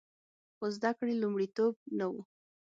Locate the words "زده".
0.75-0.91